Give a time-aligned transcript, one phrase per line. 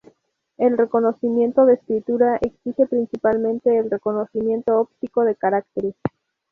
[0.57, 5.93] El reconocimiento de escritura exige principalmente el reconocimiento óptico de caracteres.